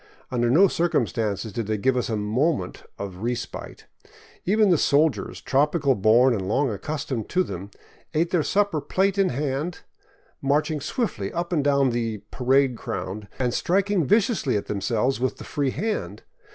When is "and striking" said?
13.37-14.03